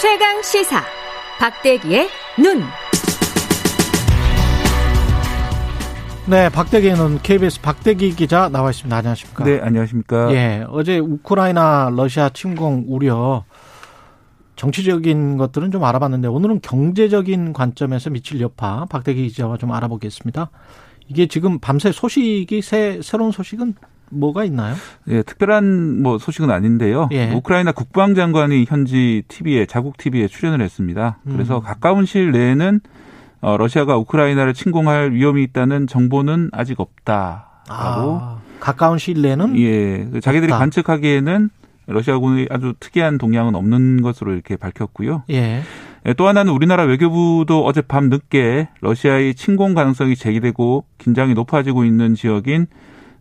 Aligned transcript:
최강 0.00 0.40
시사 0.40 0.82
박대기의 1.38 2.08
눈. 2.38 2.62
네, 6.26 6.48
박대기의 6.48 6.94
눈 6.94 7.18
KBS 7.20 7.60
박대기 7.60 8.14
기자 8.14 8.48
나와 8.48 8.70
있습니다. 8.70 8.96
안녕하십니까? 8.96 9.44
네, 9.44 9.60
안녕하십니까? 9.60 10.32
예, 10.32 10.64
어제 10.70 10.98
우크라이나 10.98 11.90
러시아 11.94 12.30
침공 12.30 12.86
우려 12.88 13.44
정치적인 14.56 15.36
것들은 15.36 15.70
좀 15.70 15.84
알아봤는데 15.84 16.28
오늘은 16.28 16.62
경제적인 16.62 17.52
관점에서 17.52 18.08
미칠 18.08 18.40
여파 18.40 18.86
박대기 18.86 19.28
기자와 19.28 19.58
좀 19.58 19.70
알아보겠습니다. 19.70 20.50
이게 21.08 21.26
지금 21.26 21.58
밤새 21.58 21.92
소식이 21.92 22.62
새 22.62 23.00
새로운 23.02 23.32
소식은 23.32 23.74
뭐가 24.10 24.44
있나요? 24.44 24.74
예, 25.08 25.22
특별한 25.22 26.02
뭐 26.02 26.18
소식은 26.18 26.50
아닌데요. 26.50 27.08
예. 27.12 27.32
우크라이나 27.32 27.72
국방장관이 27.72 28.66
현지 28.68 29.22
TV에 29.28 29.66
자국 29.66 29.96
TV에 29.96 30.28
출연을 30.28 30.60
했습니다. 30.60 31.18
그래서 31.24 31.58
음. 31.58 31.62
가까운 31.62 32.04
시일 32.04 32.32
내에는 32.32 32.80
어, 33.40 33.56
러시아가 33.56 33.96
우크라이나를 33.96 34.52
침공할 34.52 35.12
위험이 35.12 35.42
있다는 35.44 35.86
정보는 35.86 36.50
아직 36.52 36.78
없다라고 36.78 37.46
아, 37.68 38.38
가까운 38.58 38.98
시일 38.98 39.22
내는 39.22 39.56
예, 39.58 40.08
그 40.12 40.20
자기들이 40.20 40.52
없다. 40.52 40.58
관측하기에는 40.58 41.50
러시아군의 41.86 42.48
아주 42.50 42.74
특이한 42.78 43.18
동향은 43.18 43.54
없는 43.54 44.02
것으로 44.02 44.32
이렇게 44.32 44.56
밝혔고요. 44.56 45.24
예. 45.30 45.62
예, 46.06 46.14
또 46.14 46.28
하나는 46.28 46.52
우리나라 46.52 46.84
외교부도 46.84 47.64
어젯밤 47.64 48.08
늦게 48.08 48.68
러시아의 48.80 49.34
침공 49.34 49.74
가능성이 49.74 50.16
제기되고 50.16 50.84
긴장이 50.98 51.34
높아지고 51.34 51.84
있는 51.84 52.14
지역인 52.14 52.62
어, 52.62 52.66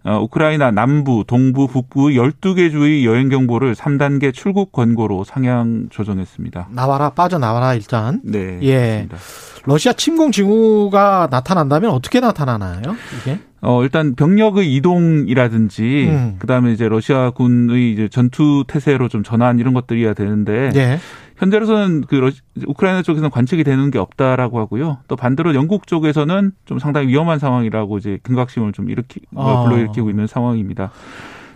우크라이나 0.05 0.71
남부, 0.71 1.23
동부, 1.27 1.67
북부 1.67 2.07
12개 2.07 2.71
주의 2.71 3.05
여행 3.05 3.30
경보를 3.30 3.76
3단계 3.76 4.34
출국 4.34 4.71
권고로 4.71 5.23
상향 5.23 5.87
조정했습니다. 5.90 6.70
나와라 6.71 7.10
빠져나와라 7.10 7.74
일단. 7.76 8.21
네. 8.24 8.59
예. 8.62 9.05
그렇습니다. 9.07 9.18
러시아 9.65 9.93
침공 9.93 10.32
징후가 10.32 11.27
나타난다면 11.29 11.91
어떻게 11.91 12.20
나타나나요? 12.20 12.82
이게? 13.21 13.40
어, 13.62 13.84
일단 13.84 14.15
병력의 14.15 14.74
이동이라든지 14.74 16.07
음. 16.09 16.35
그 16.40 16.48
다음에 16.48 16.71
이제 16.71 16.87
러시아군의 16.87 17.91
이제 17.91 18.07
전투 18.07 18.63
태세로 18.68 19.09
좀 19.09 19.21
전환 19.21 19.59
이런 19.59 19.74
것들이야 19.74 20.13
되는데 20.13 20.71
예. 20.76 20.99
현재로서는 21.40 22.01
그 22.07 22.15
러시, 22.15 22.41
우크라이나 22.68 23.01
쪽에서는 23.01 23.29
관측이 23.29 23.63
되는 23.63 23.90
게 23.91 23.98
없다라고 23.98 24.59
하고요. 24.59 24.99
또 25.07 25.15
반대로 25.15 25.55
영국 25.55 25.87
쪽에서는 25.87 26.51
좀 26.65 26.79
상당히 26.79 27.07
위험한 27.07 27.40
상황이라고 27.40 27.98
이제 27.98 28.20
경각심을 28.23 28.73
좀 28.73 28.90
일으키 28.90 29.21
아. 29.35 29.63
불러일으키고 29.63 30.09
있는 30.09 30.27
상황입니다. 30.27 30.91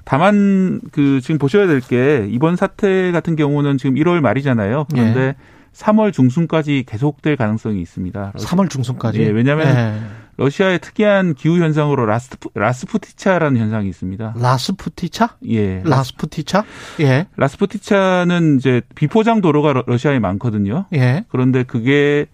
다만 0.05 0.81
그 0.91 1.19
지금 1.21 1.37
보셔야 1.37 1.67
될 1.67 1.79
게 1.81 2.27
이번 2.29 2.55
사태 2.55 3.11
같은 3.11 3.35
경우는 3.35 3.77
지금 3.77 3.95
1월 3.95 4.21
말이잖아요. 4.21 4.85
그런데 4.91 5.35
3월 5.73 6.13
중순까지 6.13 6.83
계속될 6.87 7.35
가능성이 7.35 7.81
있습니다. 7.81 8.33
3월 8.37 8.69
중순까지. 8.69 9.21
예, 9.21 9.27
왜냐하면 9.29 9.67
예. 9.67 9.99
러시아의 10.37 10.79
특이한 10.79 11.35
기후 11.35 11.59
현상으로 11.61 12.05
라스프, 12.05 12.49
라스푸티차라는 12.55 13.59
현상이 13.59 13.87
있습니다. 13.89 14.33
라스푸티차? 14.37 15.35
예. 15.49 15.81
라스푸티차? 15.85 16.63
예. 17.01 17.27
라스푸티차는 17.37 18.57
이제 18.57 18.81
비포장 18.95 19.41
도로가 19.41 19.73
러- 19.73 19.83
러시아에 19.85 20.19
많거든요. 20.19 20.85
예. 20.93 21.25
그런데 21.29 21.63
그게 21.63 22.25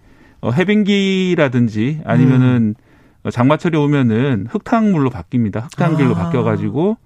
어, 0.42 0.52
해빙기라든지 0.52 2.02
아니면은 2.06 2.76
음. 3.26 3.30
장마철이 3.32 3.78
오면은 3.78 4.48
흙탕물로 4.50 5.10
바뀝니다. 5.10 5.64
흙탕길로 5.64 6.12
아. 6.16 6.24
바뀌어가지고 6.24 6.98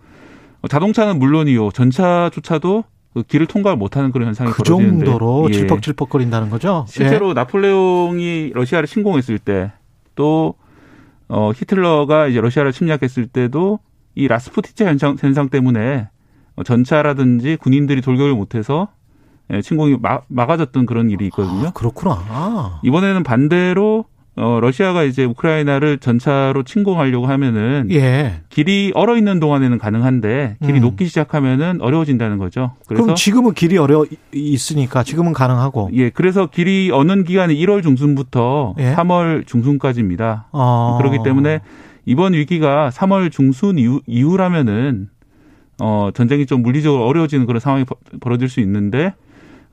어, 0.61 0.67
자동차는 0.67 1.17
물론이요 1.17 1.71
전차조차도 1.71 2.83
그 3.15 3.23
길을 3.23 3.47
통과를 3.47 3.77
못하는 3.77 4.11
그런 4.11 4.27
현상이 4.27 4.51
그 4.51 4.61
벌어지는데 4.63 5.05
정도로 5.05 5.47
예. 5.49 5.53
질퍽질퍽거린다는 5.53 6.49
거죠? 6.51 6.85
실제로 6.87 7.33
나폴레옹이 7.33 8.51
러시아를 8.53 8.87
침공했을 8.87 9.39
때 9.39 9.71
또 10.15 10.53
어, 11.35 11.51
히틀러가 11.51 12.27
이제 12.27 12.39
러시아를 12.39 12.71
침략했을 12.71 13.25
때도 13.25 13.79
이 14.13 14.27
라스푸티차 14.27 14.85
현상, 14.85 15.15
현상 15.19 15.49
때문에 15.49 16.07
어, 16.55 16.63
전차라든지 16.63 17.57
군인들이 17.59 18.01
돌격을 18.01 18.35
못해서 18.35 18.89
예, 19.51 19.61
침공이 19.63 19.97
막, 19.99 20.25
막아졌던 20.27 20.85
그런 20.85 21.09
일이 21.09 21.25
예. 21.25 21.27
있거든요. 21.27 21.69
아, 21.69 21.71
그렇구나. 21.71 22.79
이번에는 22.83 23.23
반대로 23.23 24.05
어, 24.35 24.57
러시아가 24.59 25.03
이제 25.03 25.23
우크라이나를 25.25 25.99
전차로 25.99 26.63
침공하려고 26.63 27.27
하면은 27.27 27.87
예. 27.91 28.41
길이 28.49 28.91
얼어 28.95 29.15
있는 29.15 29.39
동안에는 29.39 29.77
가능한데 29.77 30.57
길이 30.65 30.79
음. 30.79 30.81
녹기 30.81 31.05
시작하면은 31.05 31.81
어려워진다는 31.81 32.39
거죠. 32.39 32.71
그래서 32.87 33.03
그럼 33.03 33.15
지금은 33.15 33.53
길이 33.53 33.77
어려 33.77 34.03
있으니까 34.33 35.03
지금은 35.03 35.33
가능하고. 35.33 35.91
예, 35.93 36.09
그래서 36.09 36.47
길이 36.47 36.89
어는 36.91 37.25
기간이 37.25 37.55
1월 37.63 37.83
중순부터 37.83 38.73
예. 38.79 38.95
3월 38.95 39.45
중순까지입니다. 39.45 40.47
어. 40.51 40.97
그렇기 40.99 41.19
때문에 41.23 41.59
이번 42.05 42.33
위기가 42.33 42.89
3월 42.91 43.31
중순 43.31 43.77
이후, 43.77 44.01
이후라면은 44.07 45.09
어 45.79 46.09
전쟁이 46.13 46.45
좀 46.47 46.63
물리적으로 46.63 47.05
어려워지는 47.05 47.45
그런 47.45 47.59
상황이 47.59 47.83
벌- 47.85 47.97
벌어질 48.19 48.49
수 48.49 48.59
있는데 48.61 49.07
어 49.07 49.13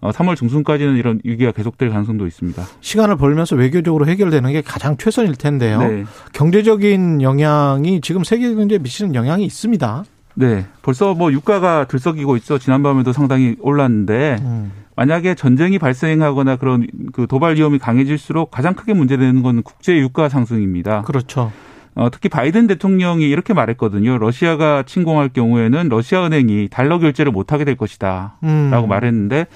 3월 0.01 0.37
중순까지는 0.37 0.97
이런 0.97 1.21
위기가 1.25 1.53
계속될 1.53 1.91
가능성도 1.91 2.27
있습니다. 2.27 2.63
시간을 2.81 3.17
벌면서 3.17 3.57
외교적으로 3.57 4.07
해결되는 4.07 4.51
게 4.53 4.63
가장 4.63 4.97
최선일 4.97 5.37
텐데요. 5.37 5.81
네. 5.81 6.05
경제적인 6.33 7.23
영향이 7.23 8.01
지금 8.01 8.25
세계 8.25 8.55
경제에 8.55 8.79
미치는 8.79 9.15
영향이 9.15 9.45
있습니다. 9.45 10.05
네. 10.35 10.67
벌써 10.83 11.15
뭐 11.15 11.33
유가가 11.33 11.85
들썩이고 11.87 12.37
있죠. 12.39 12.59
지난밤에도 12.59 13.13
상당히 13.13 13.57
올랐는데 13.61 14.37
음. 14.41 14.73
만약에 14.97 15.35
전쟁이 15.35 15.79
발생하거나 15.79 16.57
그런 16.57 16.87
그 17.13 17.27
도발 17.27 17.57
위험이 17.57 17.79
강해질수록 17.79 18.51
가장 18.51 18.75
크게 18.75 18.95
문제되는 18.95 19.43
건 19.43 19.63
국제 19.63 19.97
유가 19.97 20.29
상승입니다. 20.29 21.03
그렇죠. 21.03 21.53
어, 21.95 22.09
특히 22.11 22.29
바이든 22.29 22.67
대통령이 22.67 23.29
이렇게 23.29 23.53
말했거든요. 23.53 24.19
러시아가 24.19 24.83
침공할 24.85 25.31
경우에는 25.31 25.89
러시아 25.89 26.27
은행이 26.27 26.69
달러 26.71 26.99
결제를 26.99 27.33
못하게 27.33 27.65
될 27.65 27.77
것이다. 27.77 28.39
음. 28.45 28.71
라고 28.71 28.87
말했는데 28.87 29.47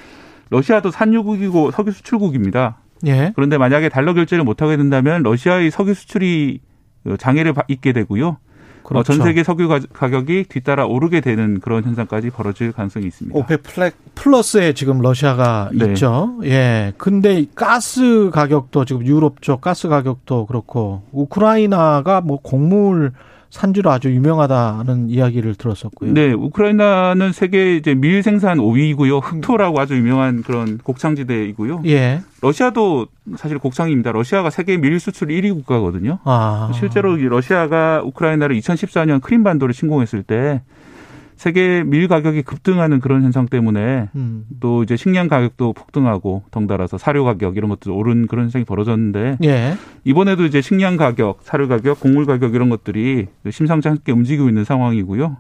러시아도 0.51 0.91
산유국이고 0.91 1.71
석유 1.73 1.91
수출국입니다. 1.93 2.79
예. 3.07 3.33
그런데 3.35 3.59
만약에 3.59 3.89
달러 3.89 4.15
결제를 4.15 4.45
못하게 4.45 4.77
된다면 4.77 5.23
러시아의 5.23 5.71
석유 5.71 5.95
수출이 5.95 6.61
어, 7.07 7.17
장애를 7.19 7.53
바- 7.53 7.65
입게 7.69 7.93
되고요. 7.93 8.39
그렇죠. 8.83 9.01
어, 9.13 9.17
전 9.17 9.25
세계 9.27 9.43
석유 9.43 9.67
가- 9.69 9.81
가격이 9.93 10.45
뒤따라 10.49 10.85
오르게 10.87 11.21
되는 11.23 11.59
그런 11.61 11.85
현상까지 11.85 12.31
벌어질 12.31 12.71
가능성이 12.73 13.07
있습니다. 13.07 13.47
OPEC 13.63 13.95
플러스에 14.15 14.75
지금 14.75 15.01
러시아가 15.01 15.71
네. 15.75 15.87
있죠. 15.87 16.39
예. 16.45 16.93
근데 16.99 17.47
가스 17.55 18.31
가격도 18.33 18.85
지금 18.85 19.07
유럽 19.07 19.41
쪽 19.43 19.61
가스 19.63 19.89
가격도 19.89 20.47
그렇고 20.47 21.03
우크라이나가 21.13 22.21
뭐 22.21 22.39
곡물 22.43 23.13
산지로 23.55 23.89
아주 23.93 24.13
유명하다는 24.13 25.11
이야기를 25.11 25.55
들었었고요. 25.55 26.13
네, 26.13 26.33
우크라이나는 26.33 27.33
세계 27.33 27.77
이제 27.77 27.95
밀 27.95 28.21
생산 28.25 28.59
5위이고요. 28.59 29.21
흑토라고 29.23 29.79
아주 29.79 29.95
유명한 29.95 30.43
그런 30.43 30.79
곡창지대이고요. 30.79 31.83
예. 31.87 32.21
러시아도 32.43 33.07
사실 33.37 33.59
곡창입니다. 33.59 34.11
러시아가 34.11 34.51
세계 34.51 34.77
밀 34.77 34.99
수출 34.99 35.29
1위 35.29 35.55
국가거든요. 35.55 36.19
아. 36.25 36.73
실제로 36.75 37.17
이 37.17 37.23
러시아가 37.23 38.03
우크라이나를 38.05 38.59
2014년 38.59 39.23
크림반도를 39.23 39.73
침공했을 39.73 40.25
때 40.25 40.61
세계 41.37 41.83
밀 41.85 42.09
가격이 42.09 42.43
급등하는 42.43 43.01
그런 43.01 43.23
현상 43.23 43.47
때문에 43.47 44.09
음. 44.15 44.45
또 44.61 44.83
이제 44.83 44.97
식량 44.97 45.29
가격도 45.29 45.73
폭등하고 45.73 46.45
덩달아서 46.51 46.99
사료 46.99 47.25
가격 47.25 47.57
이런 47.57 47.69
것도 47.71 47.95
오른 47.97 48.27
그런 48.27 48.45
현상이 48.45 48.65
벌어졌는데 48.65 49.39
예. 49.45 49.75
이번에도 50.05 50.45
이제 50.45 50.61
식량 50.61 50.97
가격, 50.97 51.41
사료 51.43 51.69
가격, 51.69 52.01
곡물 52.01 52.27
가격 52.27 52.55
이런 52.55 52.69
것들이 52.69 53.27
심상치 53.51 53.89
않게 53.89 54.13
움직이고 54.13 54.49
있는 54.49 54.65
상황이고요. 54.65 55.37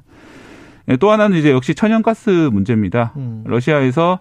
예, 0.90 0.96
또 0.96 1.10
하나는 1.10 1.38
이제 1.38 1.50
역시 1.50 1.74
천연가스 1.74 2.50
문제입니다. 2.52 3.12
음. 3.16 3.44
러시아에서 3.46 4.18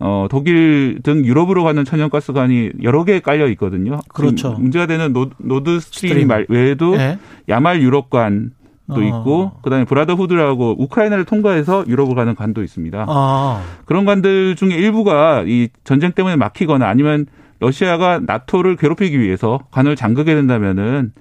어, 0.00 0.26
독일 0.28 0.98
등 1.02 1.24
유럽으로 1.24 1.62
가는 1.62 1.84
천연가스관이 1.84 2.72
여러 2.82 3.04
개 3.04 3.20
깔려 3.20 3.48
있거든요. 3.50 4.00
그렇죠. 4.08 4.52
문제가 4.52 4.86
되는 4.86 5.12
노, 5.12 5.30
노드 5.38 5.80
스트림 5.80 6.10
스트림. 6.10 6.28
말 6.28 6.46
외에도 6.48 6.96
예. 6.96 7.18
야말 7.48 7.80
유럽관 7.80 8.50
도 8.88 9.00
어. 9.00 9.02
있고 9.02 9.52
그다음에 9.62 9.84
브라더후드라고 9.86 10.76
우크라이나를 10.78 11.24
통과해서 11.24 11.84
유럽을 11.88 12.14
가는 12.14 12.34
관도 12.34 12.62
있습니다. 12.62 13.06
아. 13.08 13.62
그런 13.86 14.04
관들 14.04 14.56
중에 14.56 14.74
일부가 14.74 15.42
이 15.46 15.68
전쟁 15.84 16.12
때문에 16.12 16.36
막히거나 16.36 16.86
아니면 16.86 17.24
러시아가 17.60 18.20
나토를 18.20 18.76
괴롭히기 18.76 19.18
위해서 19.18 19.60
관을 19.70 19.96
잠그게 19.96 20.34
된다면은 20.34 21.12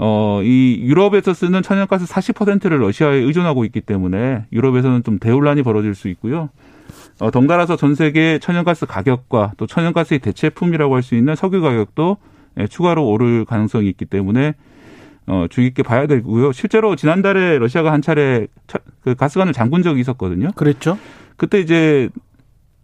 어, 0.00 0.40
이 0.42 0.80
유럽에서 0.82 1.34
쓰는 1.34 1.62
천연가스 1.62 2.06
40%를 2.06 2.80
러시아에 2.80 3.16
의존하고 3.16 3.64
있기 3.64 3.80
때문에 3.80 4.46
유럽에서는 4.52 5.02
좀 5.04 5.18
대혼란이 5.18 5.62
벌어질 5.62 5.94
수 5.94 6.08
있고요. 6.08 6.50
어, 7.20 7.30
덩달아서 7.30 7.76
전 7.76 7.94
세계 7.94 8.38
천연가스 8.40 8.86
가격과 8.86 9.52
또 9.56 9.66
천연가스의 9.66 10.20
대체품이라고 10.20 10.94
할 10.94 11.02
수 11.02 11.14
있는 11.14 11.34
석유 11.36 11.60
가격도 11.60 12.16
예, 12.60 12.66
추가로 12.66 13.06
오를 13.08 13.44
가능성이 13.44 13.88
있기 13.88 14.04
때문에 14.04 14.54
어, 15.28 15.46
주의 15.50 15.68
깊게 15.68 15.82
봐야 15.82 16.06
되고요. 16.06 16.52
실제로 16.52 16.96
지난달에 16.96 17.58
러시아가 17.58 17.92
한 17.92 18.00
차례 18.02 18.46
차- 18.66 18.78
그 19.02 19.14
가스관을 19.14 19.52
잠근 19.52 19.82
적이 19.82 20.00
있었거든요. 20.00 20.50
그랬죠? 20.56 20.98
그때 21.36 21.60
이제 21.60 22.08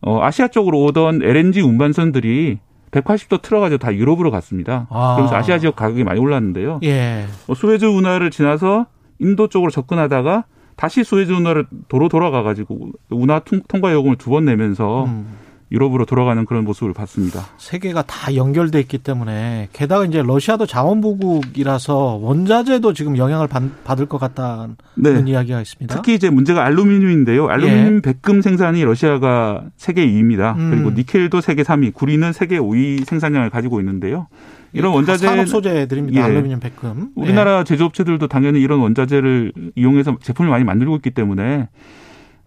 어, 0.03 0.23
아시아 0.23 0.49
쪽으로 0.49 0.83
오던 0.85 1.23
LNG 1.23 1.63
운반선들이 1.63 2.59
180도 2.91 3.43
틀어가지고 3.43 3.79
다 3.79 3.95
유럽으로 3.95 4.31
갔습니다. 4.31 4.87
아. 4.91 5.15
그러면서 5.15 5.35
아시아 5.37 5.59
지역 5.59 5.75
가격이 5.77 6.05
많이 6.05 6.21
올랐는데요. 6.21 6.81
예. 6.85 7.25
어, 7.49 7.55
수에즈 7.55 7.87
운하를 7.87 8.31
지나서 8.31 8.87
인도 9.19 9.49
쪽으로 9.49 9.71
접근하다가 9.71 10.45
다시 10.77 11.03
수에즈 11.05 11.33
운하를 11.33 11.67
도로 11.89 12.09
돌아가가지고 12.09 12.91
운하 13.11 13.39
통, 13.41 13.61
통과 13.69 13.93
요금을 13.93 14.17
두 14.17 14.31
번 14.31 14.45
내면서 14.45 15.05
음. 15.07 15.27
유럽으로 15.75 16.07
돌아가는 16.07 16.45
그런 16.45 16.65
모습을 16.65 16.93
봤습니다. 16.93 17.47
세계가 17.59 18.03
다 18.03 18.35
연결돼 18.35 18.79
있기 18.81 18.99
때문에 18.99 19.69
게다가 19.73 20.05
이제 20.05 20.23
러시아도 20.23 20.67
자원보국이라서 20.67 22.21
원자재도 22.23 22.93
지금 22.93 23.19
영향을 23.19 23.49
받, 23.49 23.63
받을 23.83 24.07
것 24.07 24.19
같다는 24.19 24.77
네. 24.95 25.23
이야기가 25.27 25.61
있습니다. 25.61 25.95
특히 25.95 26.15
이제 26.15 26.31
문제가 26.31 26.65
알루미늄인데요. 26.65 27.49
알루미늄 27.49 28.03
백금 28.03 28.41
생산이 28.41 28.85
러시아가 28.85 29.65
세계 29.77 30.07
2위입니다. 30.07 30.57
음. 30.57 30.71
그리고 30.71 30.91
니켈도 30.91 31.41
세계 31.41 31.63
3위, 31.65 31.93
구리는 31.93 32.33
세계 32.33 32.59
5위 32.59 33.05
생산량을 33.05 33.51
가지고 33.51 33.81
있는데요. 33.81 34.29
이런 34.73 34.93
다 34.93 34.97
원자재 34.97 35.27
산업 35.27 35.49
소재들입니다. 35.49 36.21
예. 36.21 36.25
알루미늄 36.25 36.61
백금. 36.61 37.11
우리나라 37.17 37.65
제조업체들도 37.65 38.29
당연히 38.29 38.61
이런 38.61 38.81
원자재를 38.81 39.53
이용해서 39.75 40.19
제품을 40.21 40.51
많이 40.51 40.65
만들고 40.65 40.97
있기 40.97 41.11
때문에 41.11 41.69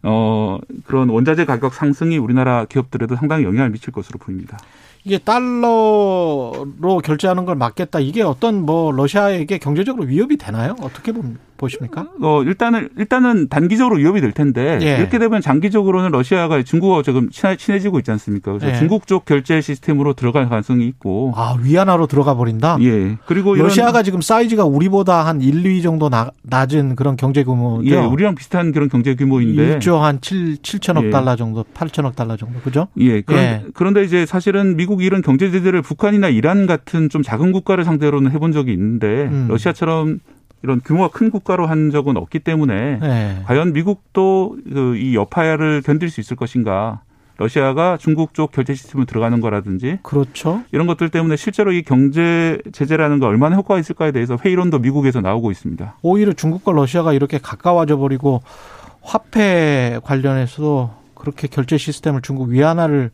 어 0.03 0.59
그런 0.87 1.09
원자재 1.09 1.45
가격 1.45 1.73
상승이 1.73 2.17
우리나라 2.17 2.65
기업들에도 2.65 3.15
상당히 3.15 3.43
영향을 3.43 3.69
미칠 3.69 3.91
것으로 3.91 4.17
보입니다. 4.19 4.57
이게 5.03 5.17
달러로 5.17 7.01
결제하는 7.03 7.45
걸 7.45 7.55
막겠다. 7.55 7.99
이게 7.99 8.21
어떤 8.21 8.65
뭐 8.65 8.91
러시아에게 8.91 9.57
경제적으로 9.57 10.05
위협이 10.05 10.37
되나요? 10.37 10.75
어떻게 10.81 11.13
보십니까? 11.57 12.07
어 12.21 12.43
일단은 12.43 12.89
일단은 12.97 13.47
단기적으로 13.49 13.97
위협이 13.97 14.21
될 14.21 14.31
텐데 14.31 14.77
예. 14.81 14.97
이렇게 14.99 15.17
되면 15.17 15.41
장기적으로는 15.41 16.11
러시아가 16.11 16.61
중국하고 16.61 17.03
지금 17.03 17.29
친해, 17.29 17.55
친해지고 17.55 17.99
있지 17.99 18.11
않습니까? 18.11 18.51
그래서 18.53 18.69
예. 18.69 18.77
중국 18.77 19.07
쪽 19.07 19.25
결제 19.25 19.59
시스템으로 19.61 20.13
들어갈 20.13 20.49
가능성이 20.49 20.85
있고 20.87 21.33
아 21.35 21.55
위안화로 21.59 22.07
들어가 22.07 22.35
버린다. 22.35 22.77
예 22.81 23.17
그리고 23.25 23.55
러시아가 23.55 24.03
지금 24.03 24.21
사이즈가 24.21 24.65
우리보다 24.65 25.25
한 25.25 25.41
1, 25.41 25.63
2위 25.63 25.81
정도 25.81 26.09
나, 26.09 26.31
낮은 26.43 26.95
그런 26.95 27.15
경제 27.17 27.43
규모죠. 27.43 27.89
예 27.89 27.97
우리랑 27.97 28.35
비슷한 28.35 28.71
그런 28.71 28.89
경제 28.89 29.15
규모인데 29.15 29.79
1조 29.79 29.99
한 29.99 30.21
7, 30.21 30.57
7천억 30.57 31.05
예. 31.05 31.09
달러 31.09 31.35
정도, 31.35 31.63
8천억 31.73 32.15
달러 32.15 32.37
정도. 32.37 32.59
그죠? 32.59 32.87
예, 32.97 33.21
그런, 33.21 33.41
예. 33.41 33.63
그런데 33.73 34.03
이제 34.03 34.25
사실은 34.25 34.75
미국 34.75 34.86
이 34.89 35.05
이런 35.05 35.21
경제 35.21 35.51
제재를 35.51 35.81
북한이나 35.81 36.29
이란 36.29 36.65
같은 36.65 37.09
좀 37.09 37.21
작은 37.21 37.51
국가를 37.51 37.83
상대로는 37.83 38.31
해본 38.31 38.51
적이 38.51 38.73
있는데 38.73 39.25
음. 39.25 39.47
러시아처럼 39.49 40.19
이런 40.63 40.81
규모가 40.83 41.09
큰 41.09 41.29
국가로 41.29 41.67
한 41.67 41.91
적은 41.91 42.17
없기 42.17 42.39
때문에 42.39 42.99
예. 43.01 43.43
과연 43.45 43.73
미국도 43.73 44.57
그이 44.73 45.15
여파를 45.15 45.81
견딜 45.83 46.09
수 46.09 46.19
있을 46.19 46.35
것인가? 46.35 47.01
러시아가 47.37 47.97
중국 47.97 48.33
쪽 48.33 48.51
결제 48.51 48.73
시스템을 48.73 49.05
들어가는 49.05 49.39
거라든지 49.41 49.99
그렇죠. 50.01 50.63
이런 50.71 50.87
것들 50.87 51.09
때문에 51.09 51.35
실제로 51.35 51.71
이 51.71 51.83
경제 51.83 52.57
제재라는 52.71 53.19
거 53.19 53.27
얼마나 53.27 53.55
효과가 53.55 53.79
있을까에 53.79 54.11
대해서 54.11 54.37
회의론도 54.43 54.79
미국에서 54.79 55.21
나오고 55.21 55.51
있습니다. 55.51 55.97
오히려 56.01 56.33
중국과 56.33 56.71
러시아가 56.71 57.13
이렇게 57.13 57.37
가까워져 57.37 57.97
버리고 57.97 58.41
화폐 59.01 59.99
관련해서도 60.03 60.89
그렇게 61.13 61.47
결제 61.47 61.77
시스템을 61.77 62.21
중국 62.21 62.49
위안화를 62.49 63.11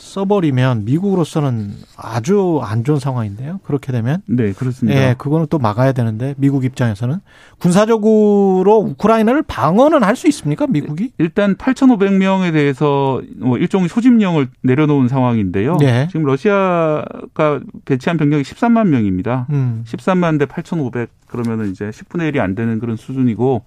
써버리면 0.00 0.86
미국으로서는 0.86 1.72
아주 1.96 2.60
안 2.62 2.84
좋은 2.84 2.98
상황인데요. 2.98 3.60
그렇게 3.64 3.92
되면 3.92 4.22
네, 4.26 4.52
그렇습니다. 4.52 4.98
예, 4.98 5.14
그거는 5.16 5.46
또 5.50 5.58
막아야 5.58 5.92
되는데 5.92 6.34
미국 6.38 6.64
입장에서는 6.64 7.18
군사적으로 7.58 8.78
우크라이나를 8.78 9.42
방어는 9.42 10.02
할 10.02 10.20
수 10.20 10.28
있습니까? 10.28 10.66
미국이? 10.66 11.12
일단 11.16 11.54
8,500명에 11.54 12.52
대해서 12.52 13.22
뭐 13.38 13.56
일종의 13.56 13.88
소집령을 13.88 14.48
내려놓은 14.62 15.08
상황인데요. 15.08 15.78
네. 15.78 16.08
지금 16.08 16.26
러시아가 16.26 17.60
배치한 17.86 18.18
병력이 18.18 18.42
13만 18.42 18.88
명입니다. 18.88 19.46
음. 19.48 19.82
13만 19.86 20.38
대 20.38 20.44
8,500 20.44 21.08
그러면은 21.26 21.70
이제 21.70 21.88
10분의 21.88 22.34
1이 22.34 22.40
안 22.40 22.54
되는 22.54 22.78
그런 22.80 22.96
수준이고 22.96 23.64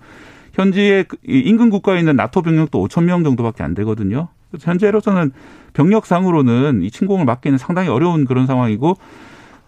현지에 0.53 1.03
그이 1.03 1.39
인근 1.39 1.71
국가에 1.71 1.97
있는 1.97 2.15
나토 2.15 2.43
병력도 2.43 2.87
5천 2.87 3.05
명 3.05 3.23
정도밖에 3.23 3.63
안 3.63 3.73
되거든요. 3.73 4.27
현재로서는 4.59 5.31
병력상으로는 5.73 6.83
이 6.83 6.91
침공을 6.91 7.25
막기는 7.25 7.57
상당히 7.57 7.89
어려운 7.89 8.25
그런 8.25 8.45
상황이고 8.47 8.95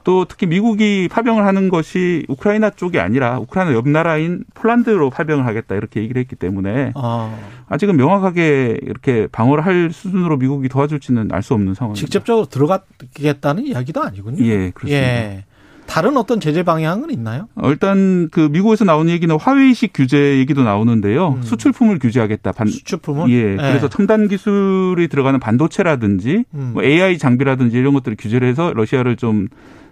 또 0.03 0.25
특히 0.25 0.45
미국이 0.45 1.09
파병을 1.11 1.45
하는 1.45 1.67
것이 1.67 2.25
우크라이나 2.29 2.69
쪽이 2.69 2.99
아니라 2.99 3.39
우크라이나 3.39 3.73
옆 3.73 3.89
나라인 3.89 4.43
폴란드로 4.53 5.09
파병을 5.09 5.47
하겠다 5.47 5.73
이렇게 5.73 5.99
얘기를 6.01 6.19
했기 6.19 6.35
때문에 6.35 6.91
아, 6.93 7.35
아직은 7.69 7.97
명확하게 7.97 8.77
이렇게 8.83 9.27
방어를 9.31 9.65
할 9.65 9.89
수준으로 9.91 10.37
미국이 10.37 10.69
도와줄지는 10.69 11.29
알 11.31 11.41
수 11.41 11.55
없는 11.55 11.73
상황입니다. 11.73 11.99
직접적으로 12.05 12.45
들어가겠다는 12.45 13.65
이야기도 13.65 14.03
아니군요. 14.03 14.45
예, 14.45 14.69
그렇습니다. 14.71 15.07
예. 15.07 15.45
다른 15.85 16.17
어떤 16.17 16.39
제재 16.39 16.63
방향은 16.63 17.11
있나요? 17.11 17.47
어, 17.55 17.69
일단 17.69 18.29
그 18.31 18.39
미국에서 18.51 18.85
나오는 18.85 19.11
얘기는 19.11 19.33
화웨이식 19.35 19.91
규제 19.93 20.37
얘기도 20.39 20.63
나오는데요. 20.63 21.35
음. 21.37 21.41
수출품을 21.41 21.99
규제하겠다. 21.99 22.51
반, 22.51 22.67
수출품은? 22.67 23.29
예. 23.29 23.55
그래서 23.55 23.87
첨단 23.87 24.27
기술이 24.27 25.07
들어가는 25.07 25.39
반도체라든지 25.39 26.45
음. 26.53 26.71
뭐 26.73 26.83
AI 26.83 27.17
장비라든지 27.17 27.77
이런 27.77 27.93
것들을 27.93 28.17
규제를 28.19 28.47
해서 28.47 28.73
러시아를 28.73 29.15
좀 29.15 29.47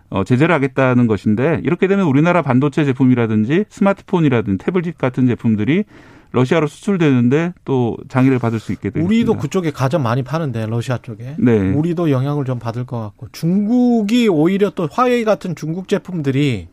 어, 0.10 0.24
제재를 0.24 0.54
하겠다는 0.54 1.08
것인데 1.08 1.62
이렇게 1.64 1.88
되면 1.88 2.06
우리나라 2.06 2.42
반도체 2.42 2.86
제품이라든지 2.86 3.66
스마트폰이라든지 3.70 4.64
태블릿 4.64 4.98
같은 4.98 5.26
제품들이 5.26 5.86
러시아로 6.34 6.68
수출되는데 6.68 7.54
또 7.64 7.96
장애를 8.10 8.40
받을 8.40 8.60
수 8.60 8.72
있게 8.72 8.90
되겠습니다. 8.90 9.08
우리도 9.08 9.38
그쪽에 9.38 9.72
가전 9.72 10.02
많이 10.02 10.24
파는데 10.24 10.66
러시아 10.66 10.98
쪽에 10.98 11.36
네. 11.38 11.72
우리도 11.72 12.10
영향을 12.10 12.44
좀 12.44 12.60
받을 12.60 12.86
것 12.86 13.00
같고 13.00 13.28
중국이 13.32 14.28
오히려 14.28 14.72
또 14.72 14.90
화웨이 14.92 15.24
같은 15.24 15.56
중국 15.56 15.88
제품들이 15.88 16.68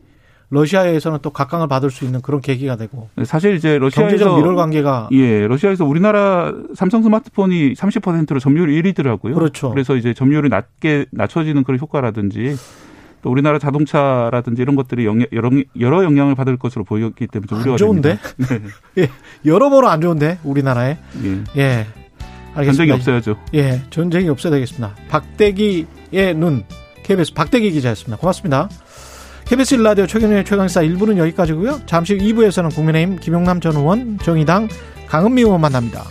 러시아에서는 0.49 1.19
또 1.21 1.29
각광을 1.29 1.67
받을 1.67 1.91
수 1.91 2.03
있는 2.03 2.21
그런 2.21 2.41
계기가 2.41 2.75
되고 2.75 3.09
사실 3.23 3.55
이제 3.55 3.77
러시아에서 3.77 4.17
경제적 4.17 4.35
밀월 4.35 4.55
관계가 4.55 5.09
예, 5.13 5.47
러시아에서 5.47 5.85
우리나라 5.85 6.53
삼성 6.75 7.03
스마트폰이 7.03 7.73
30%로 7.73 8.39
점유율 8.39 8.69
1위더라고요. 8.69 9.33
그렇죠. 9.33 9.69
그래서 9.69 9.95
이제 9.95 10.13
점유율이 10.13 10.49
낮게 10.49 11.05
낮춰지는 11.11 11.63
그런 11.63 11.79
효과라든지 11.79 12.55
또 13.21 13.29
우리나라 13.29 13.59
자동차라든지 13.59 14.61
이런 14.61 14.75
것들이 14.75 15.05
영향, 15.05 15.27
여러, 15.31 15.49
여러 15.79 16.03
영향을 16.03 16.35
받을 16.35 16.57
것으로 16.57 16.83
보였기 16.83 17.27
때문에 17.27 17.47
좀안 17.47 17.63
우려가 17.63 17.77
좋은데 17.77 18.17
됩니다. 18.37 18.75
예 18.97 19.09
여러모로 19.45 19.87
안 19.87 20.01
좋은데 20.01 20.39
우리나라에 20.43 20.97
네. 21.21 21.43
예. 21.57 21.61
예 21.61 21.87
알겠습니다. 22.53 22.63
전쟁이 22.63 22.91
없어야죠. 22.91 23.37
예 23.53 23.81
전쟁이 23.89 24.29
없어야 24.29 24.51
되겠습니다. 24.51 24.95
박대기의 25.09 26.35
눈 26.35 26.63
KBS 27.03 27.33
박대기 27.33 27.71
기자였습니다. 27.71 28.17
고맙습니다. 28.17 28.69
KBS 29.45 29.75
일라디오 29.75 30.07
최경영의 30.07 30.45
최강사 30.45 30.81
1부는 30.81 31.17
여기까지고요. 31.17 31.81
잠시 31.85 32.13
후 32.13 32.19
2부에서는 32.19 32.73
국민의힘 32.73 33.17
김용남 33.17 33.59
전 33.59 33.75
의원, 33.75 34.17
정의당 34.19 34.69
강은미 35.07 35.41
의원 35.41 35.59
만납니다. 35.59 36.03